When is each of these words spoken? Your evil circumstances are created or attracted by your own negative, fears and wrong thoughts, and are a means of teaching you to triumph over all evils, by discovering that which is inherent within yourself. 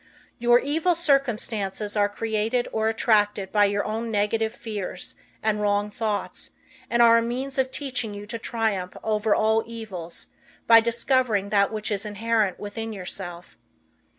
Your 0.39 0.57
evil 0.57 0.95
circumstances 0.95 1.95
are 1.95 2.09
created 2.09 2.67
or 2.71 2.89
attracted 2.89 3.51
by 3.51 3.65
your 3.65 3.85
own 3.85 4.09
negative, 4.09 4.51
fears 4.51 5.13
and 5.43 5.61
wrong 5.61 5.91
thoughts, 5.91 6.53
and 6.89 7.03
are 7.03 7.19
a 7.19 7.21
means 7.21 7.59
of 7.59 7.69
teaching 7.69 8.11
you 8.15 8.25
to 8.25 8.39
triumph 8.39 8.97
over 9.03 9.35
all 9.35 9.61
evils, 9.67 10.29
by 10.65 10.79
discovering 10.79 11.49
that 11.49 11.71
which 11.71 11.91
is 11.91 12.03
inherent 12.03 12.59
within 12.59 12.91
yourself. 12.91 13.59